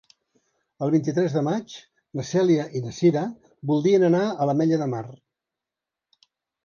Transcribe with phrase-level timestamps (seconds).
[0.85, 1.75] El vint-i-tres de maig
[2.19, 3.25] na Cèlia i na Cira
[3.73, 5.07] voldrien anar a l'Ametlla de Mar.